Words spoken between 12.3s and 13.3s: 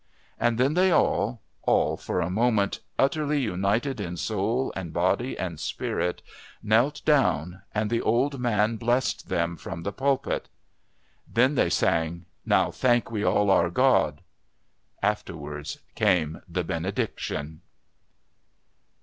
"Now Thank We